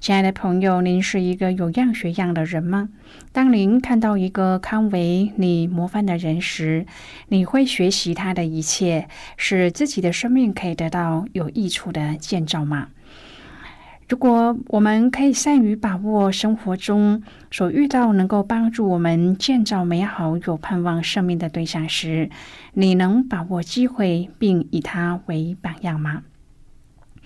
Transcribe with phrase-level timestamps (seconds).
[0.00, 2.88] 亲爱的朋友，您是一个有样学样的人吗？
[3.32, 6.86] 当您看到一个堪为你模范的人时，
[7.28, 12.88] 你会学习他的一切，使自己的生命可以得到有益处的建造吗？
[14.08, 22.30] 如果我们可以善于把握生活中所遇到能够帮助我们建造美好、有盼望生命的对象时，
[22.72, 26.22] 你能把握机会并以他为榜样吗？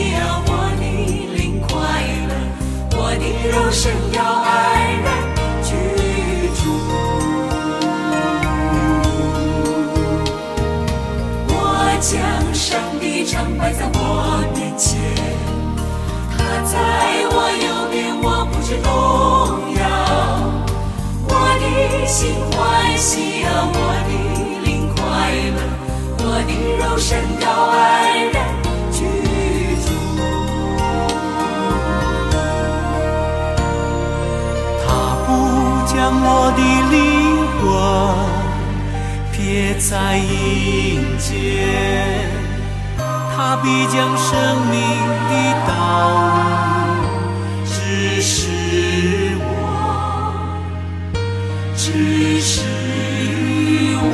[0.00, 0.50] 欢喜啊，我
[0.80, 0.82] 的
[1.36, 1.68] 灵快
[2.28, 2.32] 乐，
[2.96, 4.48] 我的肉身要安
[5.02, 5.06] 然
[5.62, 5.68] 居
[6.56, 6.60] 住。
[11.48, 11.54] 我
[12.00, 12.08] 将
[12.54, 12.68] 上
[12.98, 13.98] 帝常摆在我
[14.54, 14.88] 面前，
[16.36, 16.72] 他在
[17.30, 18.26] 我右边，我。
[18.50, 18.88] 不知动
[19.76, 19.82] 摇，
[21.28, 21.62] 我的
[22.06, 22.18] 心
[22.52, 22.58] 欢
[22.96, 24.10] 喜啊，我的
[24.64, 24.98] 灵快
[25.56, 25.58] 乐，
[26.18, 27.08] 我的肉身
[27.40, 27.78] 要安
[28.16, 28.29] 然
[36.22, 36.60] 我的
[36.90, 36.96] 灵
[37.60, 37.62] 魂
[39.32, 39.34] 撇
[39.78, 41.28] 在阴间，
[43.34, 44.28] 他必将生
[44.70, 44.74] 命
[45.30, 45.32] 的
[45.66, 45.70] 道
[47.00, 47.02] 路。
[47.64, 48.38] 只是
[49.40, 49.48] 我，
[51.74, 51.84] 指
[52.40, 52.52] 示
[54.02, 54.04] 我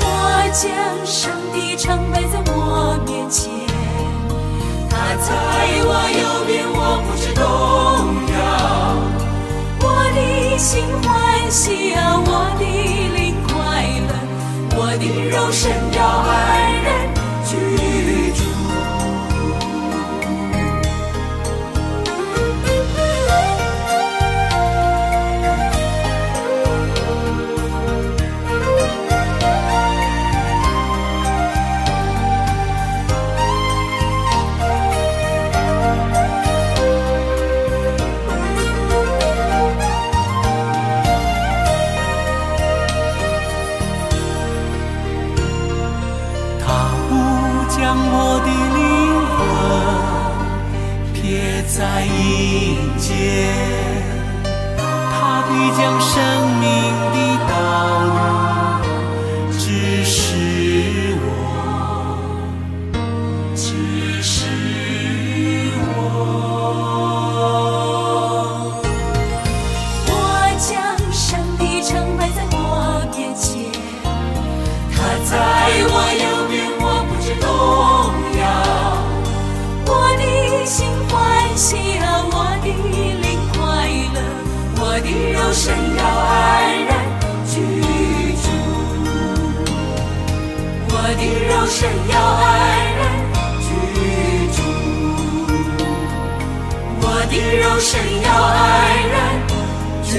[0.00, 0.04] 我
[0.52, 0.62] 将
[1.06, 1.14] 上
[1.52, 2.52] 帝常摆在我
[3.06, 3.42] 面前，
[4.90, 5.28] 他在
[5.86, 5.88] 我
[6.18, 6.23] 右，
[11.64, 12.64] 需要，我的
[13.16, 13.54] 灵快
[14.06, 14.12] 乐，
[14.76, 16.30] 我的肉身要安
[16.84, 16.86] 然
[52.54, 53.52] 一见
[55.10, 56.22] 他必将生
[56.60, 57.13] 命
[91.64, 92.44] 的肉身要爱
[92.92, 93.00] 人
[93.62, 93.66] 居
[94.52, 94.56] 住，
[97.00, 97.90] 我的肉身
[98.20, 98.62] 要爱
[99.08, 99.16] 人
[100.04, 100.12] 居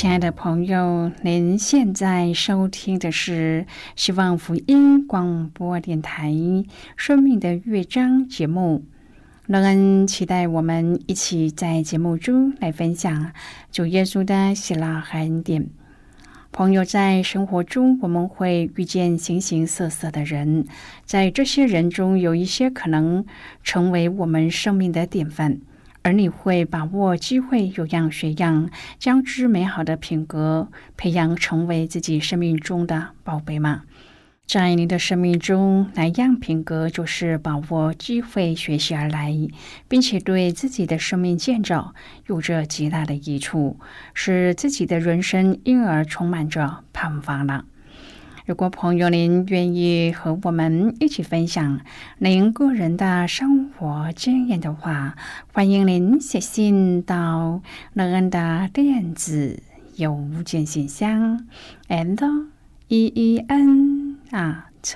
[0.00, 3.66] 亲爱的朋友，您现在收听的是
[3.96, 6.30] 希望福音广播电台
[6.96, 8.84] 《生命的乐章》节目。
[9.48, 13.32] 乐恩期待我们一起在节目中来分享
[13.72, 15.68] 主耶稣的喜乐和恩典。
[16.52, 20.64] 朋友，在生活中我们会遇见形形色色的人，
[21.06, 23.26] 在这些人中，有一些可能
[23.64, 25.58] 成为我们生命的典范。
[26.02, 33.82] 而你会把握机会，有样学样，将之美好的品格培养成为自己生命中的宝贝吗？
[34.46, 39.36] 在你的生命中，哪样品格就是把握机会学习而来，
[39.88, 41.94] 并且对自己的生命建造
[42.28, 43.78] 有着极大的益处，
[44.14, 47.66] 使自己的人生因而充满着盼望了。
[48.48, 51.80] 如果朋友您愿意和我们一起分享
[52.16, 55.14] 您个人的生活经验的话，
[55.52, 57.60] 欢迎您写信到
[57.92, 59.62] 乐恩的电子
[59.96, 61.46] 邮件信箱
[61.88, 62.46] ，and
[62.88, 64.94] e e n at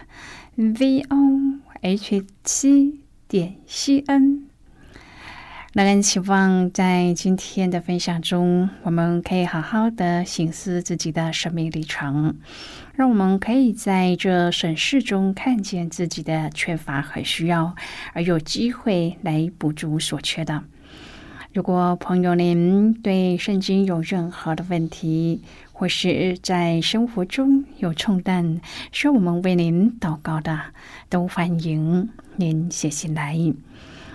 [0.56, 4.44] v o h 七点 c n。
[5.74, 12.36] 乐恩期望在今天的分享中，我们可以好好的醒思自己的生命历程，
[13.02, 17.74] 让我们可以在这审视中看见自己的缺乏和需要，
[18.12, 20.62] 而有机会来补足所缺的。
[21.52, 28.60] 如果朋友您对圣经有任何的问题，或是在生活中有重担
[28.92, 30.60] 需要我们为您祷告的，
[31.08, 33.36] 都欢迎您写信来。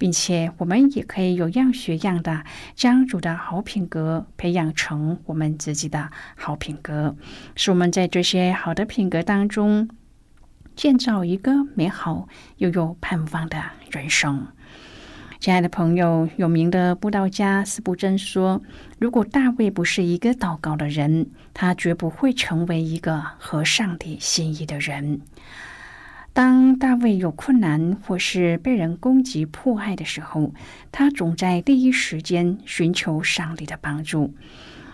[0.00, 2.42] 并且，我们也可以有样学样的
[2.74, 7.14] 将主的好品格培养成我们自己的好品格，
[7.54, 9.90] 使我们在这些好的品格当中
[10.74, 12.26] 建造一个美好
[12.56, 14.46] 又有盼望的人生。
[15.38, 18.62] 亲爱的朋友，有名的布道家斯布真说
[18.98, 25.20] ：“如果大卫不是一个祷告的人，他绝不会成为一个合上帝心意的人。”
[26.40, 30.54] 当大卫有困难或是被人攻击迫害的时候，
[30.90, 34.32] 他总在第一时间寻求上帝的帮助。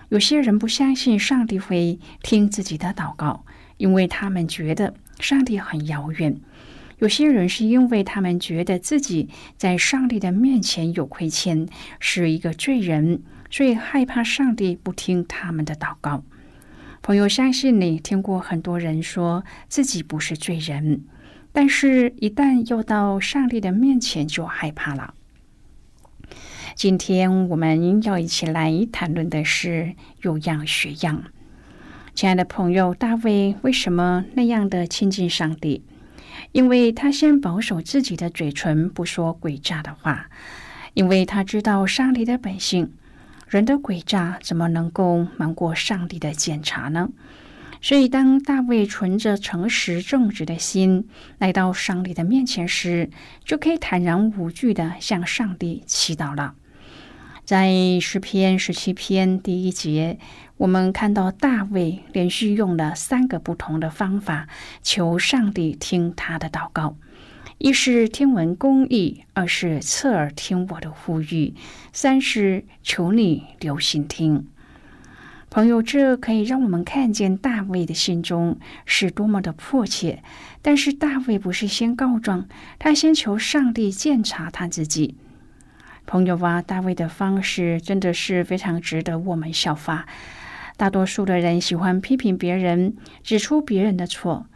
[0.08, 3.44] 有些人不相信上帝会听自己的祷告，
[3.76, 6.32] 因为他们觉得上帝很遥远；
[6.98, 11.68] 有些人是因为他们觉得自己在上帝的面前有亏欠，
[12.00, 13.22] 是一个罪人，
[13.52, 16.24] 所以害怕上帝不听他们的祷告。
[17.02, 21.04] 朋友，相信你听过很多人说自己不是罪人。
[21.58, 25.14] 但是，一旦又到上帝的面前，就害怕了。
[26.74, 31.24] 今天我们要一起来谈论的是有样学样。
[32.14, 35.82] 亲爱的朋友，大卫为什么那样的亲近上帝？
[36.52, 40.28] 因为他先保守自己的嘴唇，不说诡诈的话，
[40.92, 42.92] 因为他知道上帝的本性。
[43.48, 47.08] 人的诡诈怎么能够瞒过上帝的检查呢？
[47.80, 51.06] 所以，当大卫存着诚实正直的心
[51.38, 53.10] 来到上帝的面前时，
[53.44, 56.54] 就可以坦然无惧的向上帝祈祷了。
[57.44, 60.18] 在诗篇十七篇第一节，
[60.56, 64.48] 我们看到大卫连续用了三个不同的方法
[64.82, 66.96] 求上帝听他的祷告：
[67.58, 71.54] 一是听闻公义，二是侧耳听我的呼吁，
[71.92, 74.48] 三是求你留心听。
[75.48, 80.22] 朋友，这可以让我们看见大卫的心中是多么的迫切。
[80.60, 82.46] 但是大卫不是先告状，
[82.78, 85.16] 他先求上帝检查他自己。
[86.04, 90.06] 朋友啊，大卫的方式真的是非常值得我们效法。
[90.76, 94.46] 大多数的人喜欢批评别人，指出别人的错。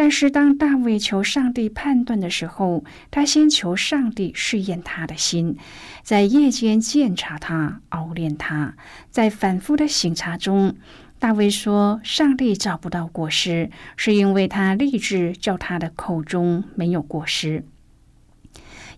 [0.00, 5.56] 但是，当大卫求上帝判断的时候，他先求上帝试验他的心，
[6.04, 8.76] 在夜间检查他、熬炼他，
[9.10, 10.76] 在反复的醒察中，
[11.18, 17.64] 大卫说：“上帝找不到过失，是因为他立志叫他的口中没有过失。”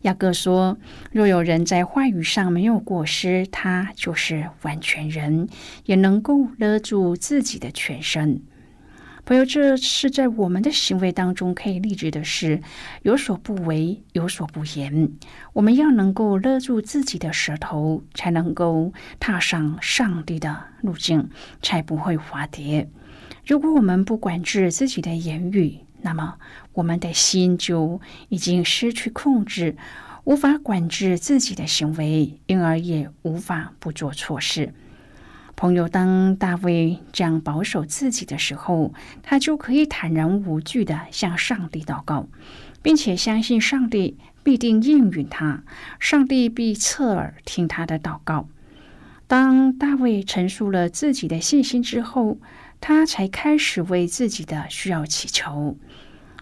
[0.03, 0.77] 雅各说
[1.13, 5.49] ：“若有人在话语上没有过失，他就是完全人，
[5.87, 8.43] 也能够勒住自己的全身。”
[9.31, 12.61] 朋友，这是在我们的行为当中可以立志的是
[13.03, 15.13] 有所不为，有所不言。
[15.53, 21.31] 我们要能够勒住自己的舌头，才能够踏上上帝的路径，
[21.63, 22.91] 才不会滑跌。
[23.47, 26.35] 如果我们不管制自己的言语，那么
[26.73, 29.77] 我们的心就已经失去控制，
[30.25, 34.75] 无法管制自己的行为，因而也无法不做错事。
[35.61, 42.27] 朋友，当大卫这样保守自己的时候，他就可以坦然无惧的向上帝祷告，
[42.81, 45.63] 并且相信上帝必定应允他，
[45.99, 48.49] 上帝必侧耳听他的祷告。
[49.27, 52.39] 当大卫陈述了自己的信心之后，
[52.81, 55.77] 他才开始为自己的需要祈求。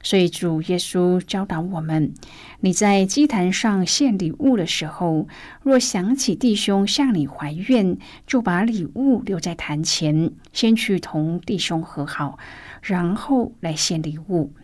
[0.09, 2.15] 所以，主耶稣教导我们：
[2.61, 5.29] 你在祭坛上献礼物的时候，
[5.63, 12.39] 若想起弟兄向你怀怨，就把礼物留在坛前，先去同弟兄和好，
[12.81, 14.55] 然后来献礼物。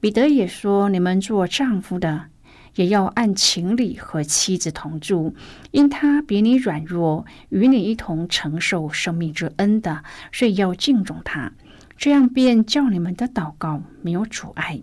[0.00, 2.26] 彼得也说：你们做丈夫的，
[2.74, 5.34] 也要按情理和妻子同住，
[5.70, 11.50] 因他比你软弱，与你一同承受生命之恩的，所以要敬重他。
[11.96, 14.80] 这样便叫你们的祷告没有阻碍。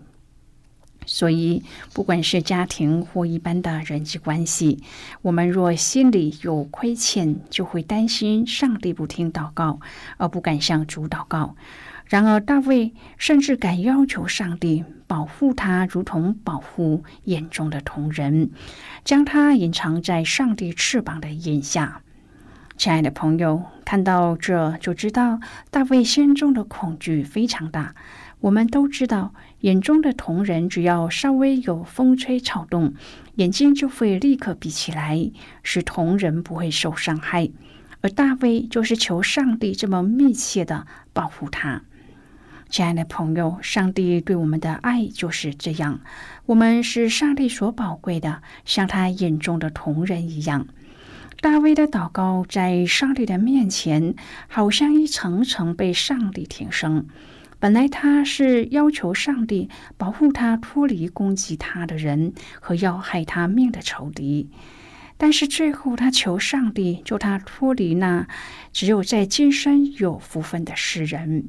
[1.08, 1.62] 所以，
[1.94, 4.82] 不管是家庭或一般的人际关系，
[5.22, 9.80] 我们若心里有亏欠，就会担心上帝不听祷告，
[10.18, 11.56] 而不敢向主祷告。
[12.06, 18.50] 然而，大卫甚至敢要求上帝保护他，如同保护眼中的同人，
[19.02, 22.02] 将他隐藏在上帝翅膀的荫下。
[22.76, 27.94] 亲爱的朋友，看到这就知道大卫心中的恐惧非常大。
[28.40, 32.94] 我们都知道，眼中的同人只要稍微有风吹草动，
[33.34, 35.30] 眼睛就会立刻闭起来，
[35.62, 37.50] 使同人不会受伤害。
[38.00, 41.82] 而大卫就是求上帝这么密切的保护他。
[42.70, 46.00] 亲爱的朋友，上帝对我们的爱就是这样，
[46.46, 50.68] 我们是上帝所宝贵的，像他眼中的同人一样。
[51.40, 54.14] 大卫的祷告在上帝的面前，
[54.48, 57.06] 好像一层层被上帝提升。
[57.60, 64.48] 本来他是要求上帝保护他脱离攻击他的人和要害他命的仇敌，
[65.16, 68.28] 但是最后他求上帝救他脱离那
[68.72, 71.48] 只有在今生有福分的世人。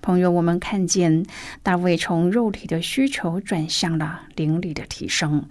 [0.00, 1.24] 朋友，我们看见
[1.62, 5.48] 大卫从肉体的需求转向了灵里的提升。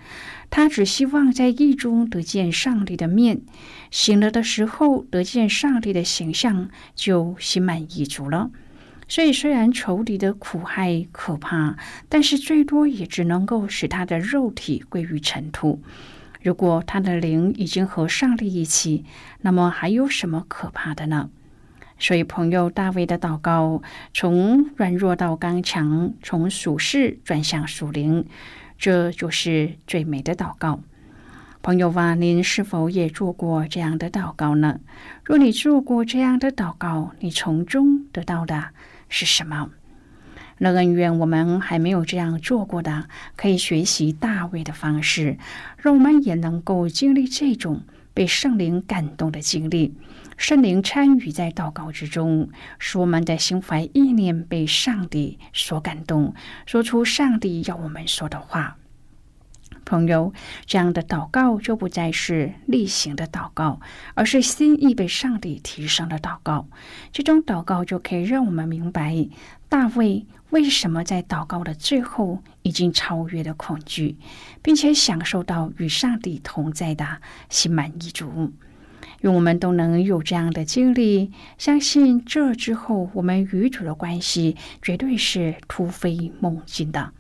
[0.50, 3.42] 他只希望在意中得见上帝的面，
[3.90, 8.52] 醒了的时候得见上帝的形象，就心满意足了。
[9.14, 11.78] 所以，虽然仇敌的苦害可怕，
[12.10, 15.84] 但是最多也只能够使他的肉体归于尘土。
[16.42, 19.06] 如果他的灵已经和上帝一起，
[19.42, 21.30] 那么还有什么可怕的呢？
[22.00, 23.84] 所以，朋友大卫的祷告
[24.16, 28.26] 从软弱到刚强，从属世转向属灵，
[28.80, 30.80] 这就是最美的祷告。
[31.62, 34.80] 朋友啊，您是否也做过这样的祷告呢？
[35.24, 38.70] 若你做过这样的祷告，你从中得到的
[39.14, 39.70] 是什么？
[40.58, 45.38] 那恩愿我们还没有这样做过的，可以学习大卫的方式，
[45.78, 47.84] 让我们也能够经历这种
[48.16, 49.94] 被圣灵感动的经历。
[50.36, 56.34] 圣灵参与在祷告之中，使我们的心怀意念被上帝所感动，
[56.66, 58.78] 说出上帝要我们说的话。
[59.86, 60.34] 朋友，
[60.66, 63.80] 这样的祷告就不再是例行的祷告，
[64.14, 66.68] 而是心意被上帝提升的祷告。
[67.12, 69.28] 这种祷告就可以让我们明白
[69.70, 74.18] 大卫为什么在祷告的最后已经超越了恐惧，
[74.62, 78.52] 并且享受到与上帝同在的心满意足。
[79.22, 87.12] 愿我们都能有这样的经历，相信这之后，我们与主的关系绝对是突飞猛进的。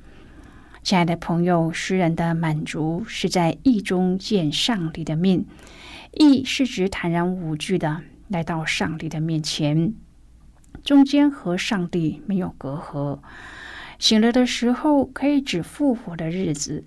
[0.83, 5.45] 亲爱的朋友，诗人的满足是在意中见上帝的面，
[6.11, 9.93] 意是指坦然无惧的来到上帝的面前，
[10.83, 13.19] 中间和上帝没有隔阂。
[13.97, 16.83] 醒了的时候，可以指复活的日子。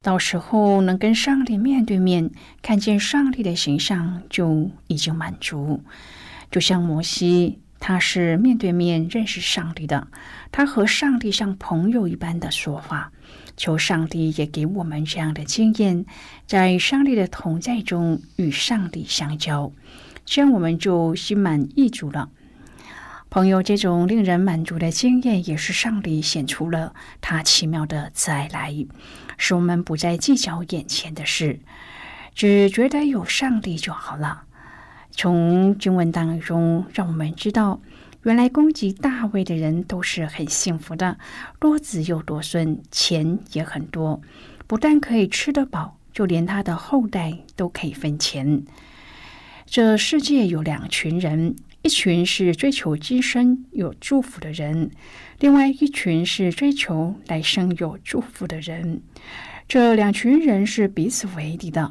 [0.00, 2.30] 到时候能跟上帝面对面，
[2.62, 5.82] 看见上帝的形象，就已经满足。
[6.52, 10.06] 就像摩西，他是面对面认识上帝的，
[10.52, 13.10] 他和上帝像朋友一般的说话。
[13.60, 16.06] 求上帝也给我们这样的经验，
[16.46, 19.70] 在上帝的同在中与上帝相交，
[20.24, 22.30] 这样我们就心满意足了。
[23.28, 28.74] 朋友，这种令人满足的经验，也是上帝显出了他奇妙的慈爱来，
[29.36, 31.60] 使我们不再计较眼前的事，
[32.34, 34.44] 只觉得有上帝就好了。
[35.10, 37.78] 从经文当中，让我们知道，
[38.22, 41.18] 原来攻击大卫的人都是很幸福的，
[41.58, 44.20] 多子又多孙，钱也很多，
[44.66, 48.62] 不但可以吃得饱，就连他的后代都可以分钱。
[49.66, 51.56] 这世界有两群人。
[51.82, 54.90] 一群是追求今生有祝福的人，
[55.38, 59.00] 另外一群是追求来生有祝福的人。
[59.66, 61.90] 这两群人是彼此为敌的。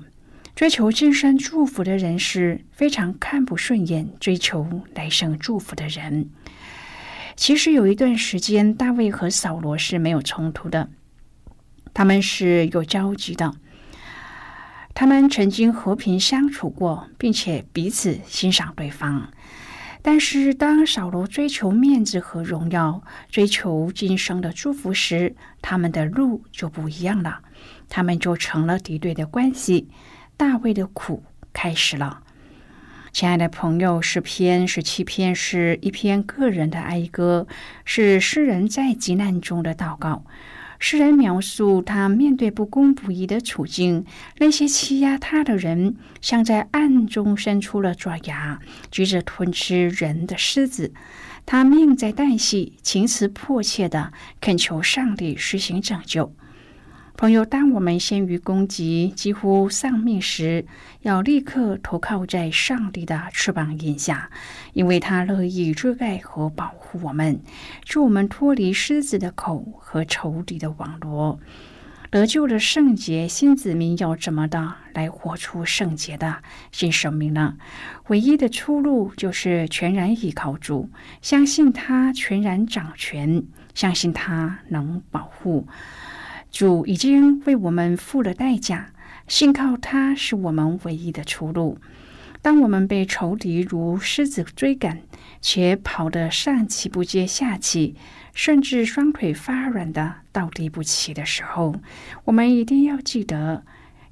[0.59, 6.31] 追求今生祝福的人是非常看不顺眼追求来生祝福的人。
[7.37, 10.89] 其实有一段时间，大卫和扫罗是没有冲突的，
[11.93, 13.53] 他们是有交集的。
[14.93, 19.31] 他们曾经和平相处过，并且彼此欣赏对方。
[20.01, 27.43] 但是，当扫罗追求面子和荣耀，追求今生的祝福时，他们的路就不一样了，
[27.87, 29.87] 他们就成了敌对的关系。
[30.39, 32.23] 大卫的苦开始了。
[33.11, 37.45] 亲爱的朋友，诗篇十七篇是一篇个人的哀歌，
[37.83, 40.23] 是诗人在极难中的祷告。
[40.79, 44.05] 诗人描述他面对不公不义的处境，
[44.37, 50.93] 那些欺压他的人像在暗中伸出了爪牙，举着吞吃人的狮子。
[51.45, 56.33] 他命在旦夕，情辞迫切的恳求上帝实行拯救。
[57.19, 60.65] 朋友，当我们陷于攻击、几乎丧命时，
[61.01, 64.29] 要立刻投靠在上帝的翅膀荫下，
[64.71, 67.41] 因为他乐意遮盖和保护我们，
[67.83, 71.37] 助我们脱离狮子的口和仇敌的网罗。
[72.09, 76.37] 得救的圣洁新子民要怎么的来活出圣洁的
[76.71, 77.57] 新生命呢？
[78.07, 80.89] 唯一的出路就是全然依靠主，
[81.21, 83.43] 相信他全然掌权，
[83.75, 85.67] 相信他能保护。
[86.51, 88.91] 主已经为我们付了代价，
[89.27, 91.77] 信靠他是我们唯一的出路。
[92.41, 95.01] 当我们被仇敌如狮子追赶，
[95.41, 97.95] 且跑得上气不接下气，
[98.33, 101.75] 甚至双腿发软的倒地不起的时候，
[102.23, 103.63] 我们一定要记得，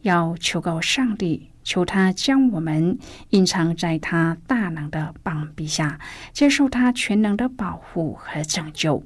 [0.02, 2.98] 要求告上帝，求他将我们
[3.30, 6.00] 隐藏在他大能的膀臂下，
[6.34, 9.04] 接受他全能的保护和拯救。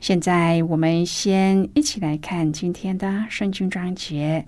[0.00, 4.46] 现在我们先一起来看今天的圣经章节。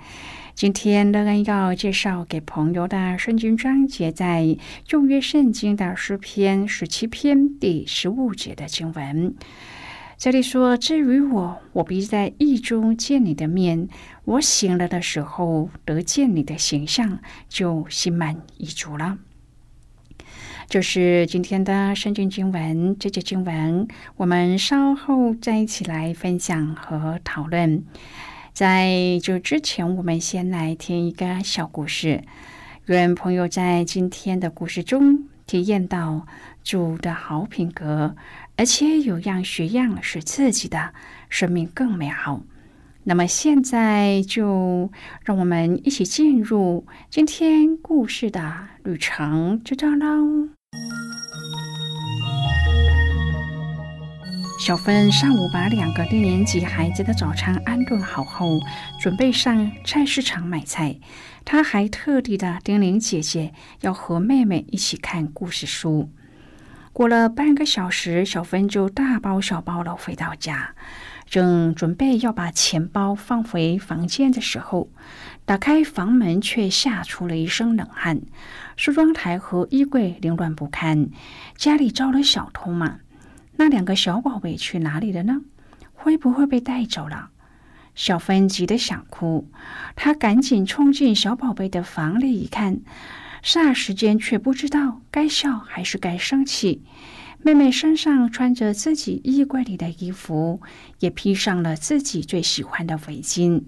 [0.55, 9.35] 今天乐恩要介绍给朋友的圣经章节，在旧约圣经的诗篇十七篇第十五节的经文。
[10.17, 13.89] 这里说：“至于我，我必在意中见你的面；
[14.25, 17.19] 我醒了的时候得见你的形象，
[17.51, 19.19] 就心满意足了。”
[20.73, 27.85] 这是今天的圣经经文，这节经文我们稍后再一起来分享和讨论。
[28.55, 32.23] 在就之前，我们先来听一个小故事，
[32.87, 36.27] 愿朋友在今天的故事中体验到
[36.65, 38.17] 主的好品格，
[38.57, 40.95] 而且有样学样，使自己的
[41.29, 42.41] 生命更美好。
[43.05, 44.91] 那么现在就
[45.27, 50.49] 让我们一起进入今天故事的旅程就这样喽。
[54.65, 58.61] 小芬上午把两个低年级孩子的早餐安顿好后，
[59.01, 61.01] 准备上菜市场买菜。
[61.45, 66.13] 她还特地的叮咛姐姐要和妹妹一起看故事书。
[66.93, 70.77] 过了半个小时，小芬就大包小包的回到家，
[71.33, 74.91] 正准备要把钱包放回房间的时候，
[75.47, 78.21] 打开房门却吓出了一身冷汗。
[78.77, 81.09] 梳妆台和衣柜凌乱不堪，
[81.57, 82.99] 家里招了小偷吗？
[83.57, 85.41] 那两个小宝贝去哪里了呢？
[85.95, 87.31] 会不会被带走了？
[87.95, 89.49] 小芬急得想哭，
[89.97, 92.81] 她赶紧冲进小宝贝的房里一看，
[93.43, 96.83] 霎时间却不知道该笑还是该生气。
[97.45, 100.61] 妹妹身上穿着自己衣柜里的衣服，
[101.01, 103.63] 也披上了自己最喜欢的围巾，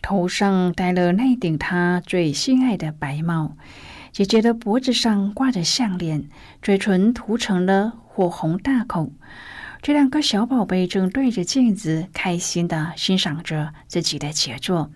[0.00, 3.56] 头上戴了那顶她最心爱的白帽。
[4.12, 6.28] 姐姐的脖子上挂着项链，
[6.62, 9.12] 嘴唇涂成了火红大口。
[9.82, 14.90] 这两个小宝贝正对着镜子，开心的欣赏着自己的杰作。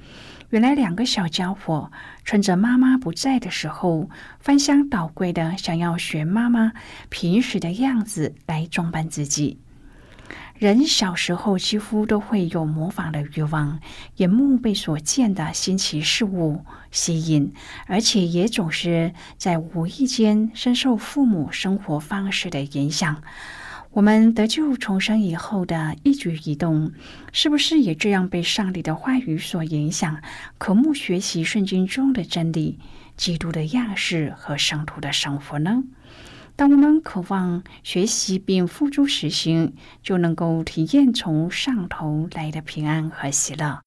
[0.50, 1.90] 原来，两个小家伙
[2.24, 6.72] 趁着妈妈不在的时候，翻箱倒柜的想要学妈妈
[7.08, 9.58] 平时的样子来装扮自己。
[10.54, 13.80] 人小时候几乎都会有模仿的欲望，
[14.16, 17.52] 眼目被所见的新奇事物吸引，
[17.86, 23.20] 而且也总是在无意间深受父母生活方式的影响。
[23.96, 26.92] 我们得救重生以后的一举一动，
[27.32, 30.20] 是不是也这样被上帝的话语所影响，
[30.58, 32.78] 渴慕学习圣经中的真理、
[33.16, 35.82] 基督的样式和圣徒的生活呢？
[36.56, 43.80] 当我们渴望学习并付诸实行，就能够体验从上头来的平安和喜乐。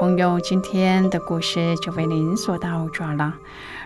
[0.00, 3.34] 朋友，今天的故事就为您说到这儿了。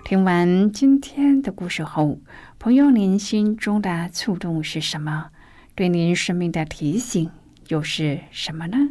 [0.05, 2.19] 听完今天的故事后，
[2.63, 5.31] 朋友您心中的触动是什么？
[5.75, 7.29] 对您生命的提醒
[7.67, 8.91] 又是什么呢？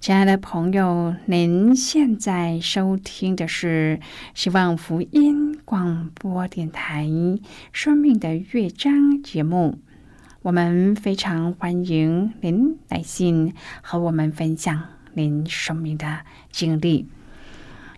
[0.00, 4.00] 亲爱的朋友，您现在收听的是
[4.32, 7.04] 希望福音广播电台
[7.74, 9.78] 《生命的乐章》节目。
[10.40, 14.82] 我们非常欢迎您来信和我们分享
[15.12, 17.06] 您生命的经历。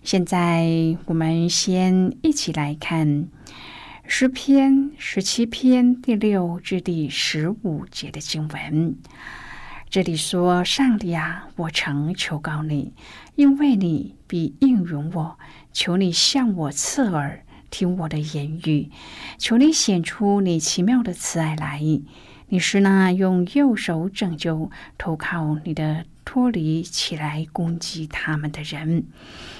[0.02, 3.28] 现在，我们先一起来看
[4.06, 8.96] 诗篇十七篇第六至第十五节的经文。
[9.88, 12.92] 这里说：“上帝啊，我曾求告你，
[13.34, 15.38] 因为你必应允我。
[15.72, 18.90] 求你向我侧耳，听我的言语。
[19.38, 21.80] 求你显出你奇妙的慈爱来。
[22.48, 29.04] 你是那用右手拯救、投靠你的。”脱离起来攻击他们的人，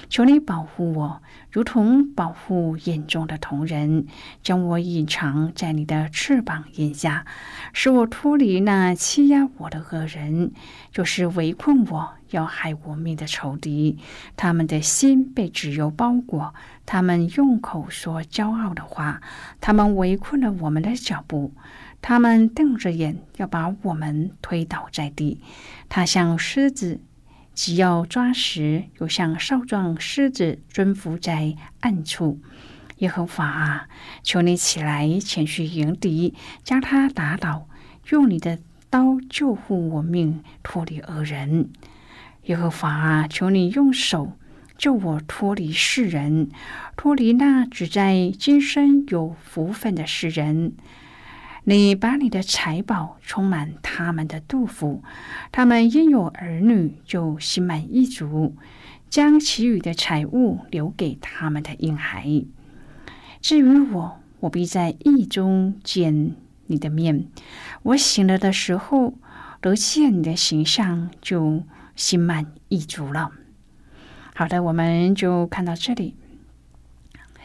[0.09, 1.21] 求你保护我，
[1.55, 4.07] 如同保护眼中的同人，
[4.43, 7.25] 将我隐藏在你的翅膀荫下，
[7.71, 10.51] 使我脱离那欺压我的恶人，
[10.91, 13.97] 就是围困我要害我命的仇敌。
[14.35, 16.53] 他们的心被自由包裹，
[16.85, 19.21] 他们用口说骄傲的话，
[19.61, 21.53] 他们围困了我们的脚步。
[22.01, 25.39] 他们瞪着眼，要把我们推倒在地。
[25.87, 26.99] 他像狮子，
[27.55, 32.41] 既要抓食，又像少壮狮子蹲伏在暗处。
[32.97, 33.87] 耶和华啊，
[34.23, 37.67] 求你起来，前去迎敌，将他打倒，
[38.09, 41.71] 用你的刀救护我命，脱离恶人。
[42.43, 44.33] 耶和华啊，求你用手
[44.77, 46.49] 救我脱离世人，
[46.97, 50.73] 脱离那只在今生有福分的世人。
[51.67, 55.01] 你把你的财宝充满他们的肚腹，
[55.51, 58.55] 他们因有儿女就心满意足，
[59.09, 62.45] 将其余的财物留给他们的婴孩。
[63.41, 66.35] 至于我，我必在意中见
[66.67, 67.25] 你的面。
[67.81, 69.15] 我醒了的时候，
[69.59, 71.63] 得见你的形象，就
[71.95, 73.31] 心满意足了。
[74.35, 76.13] 好的，我们就看到这里。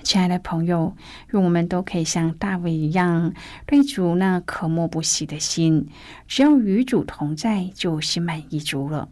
[0.03, 0.95] 亲爱的朋友，
[1.33, 3.33] 愿我们都可以像大卫一样，
[3.67, 5.89] 对主那渴慕不息的心，
[6.27, 9.09] 只要与主同在，就心满意足了。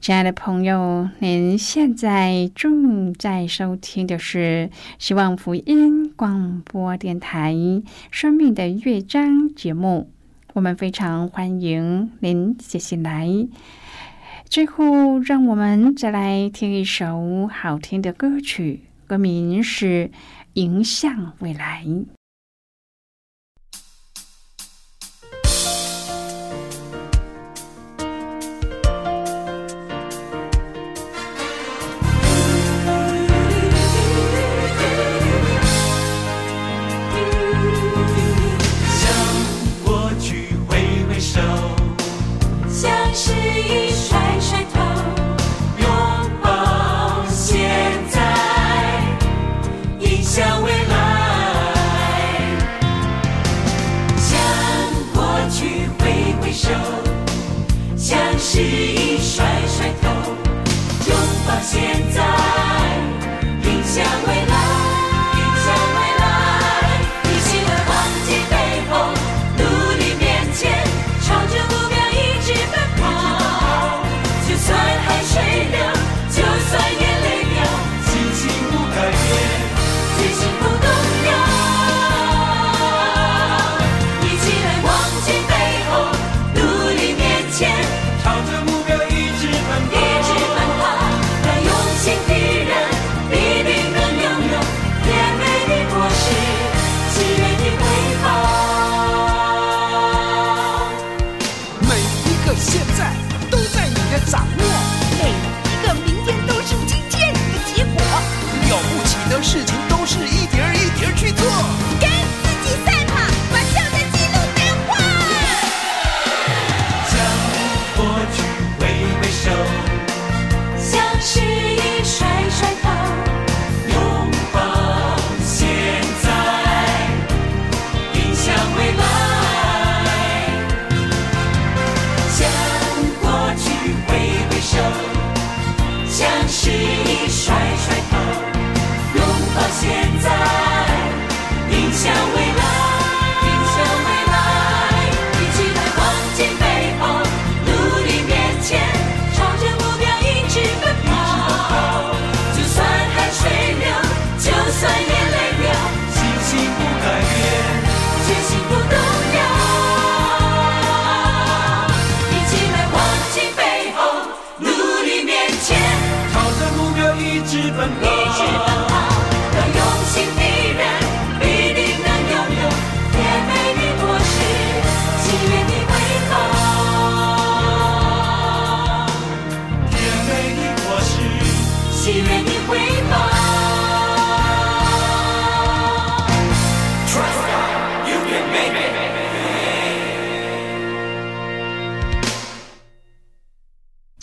[0.00, 7.52] 亲爱的朋友，您现在正在收听的是希望福音广播电台
[8.10, 10.10] 《生命的乐章》节目，
[10.52, 13.28] 我们非常欢迎您写信来。
[14.48, 18.85] 最后，让我们再来听一首好听的歌曲。
[19.06, 20.08] 歌名是
[20.54, 21.84] 《迎向未来》。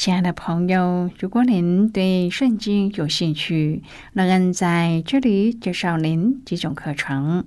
[0.03, 7.45] 亲爱的朋友，如果您对圣经有兴趣，乐恩在这里介绍您几种课程。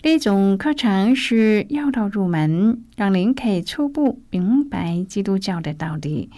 [0.00, 6.28] 第一种课程是要道入门，让您可以初步明白基督教的道理；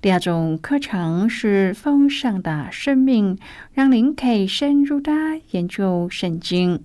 [0.00, 3.38] 第二种课程是丰盛的生命，
[3.74, 5.12] 让您可以深入的
[5.52, 6.80] 研究圣经；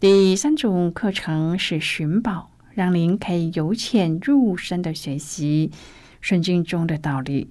[0.00, 5.70] 第三种课程是寻宝，让您可以由浅入深的学习。
[6.22, 7.50] 圣经中的道理。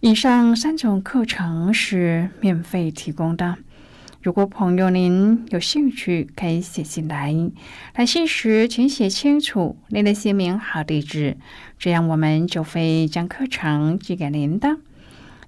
[0.00, 3.58] 以上三种课程是免费提供的。
[4.22, 7.34] 如果朋友您有兴趣，可以写信来。
[7.94, 11.36] 来信时请写清楚您的姓名和地址，
[11.78, 14.76] 这样我们就会将课程寄给您的。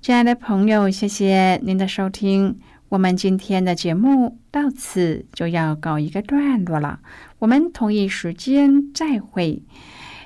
[0.00, 2.59] 亲爱的朋友，谢谢您的收听。
[2.88, 7.00] 我们今天的节目到此就要告一个段落了，
[7.38, 9.62] 我们同一时间再会。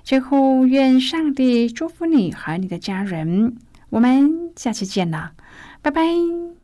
[0.07, 3.57] 最后，愿上帝祝福你和你的家人。
[3.91, 5.33] 我们下期见了，
[5.83, 6.56] 拜拜。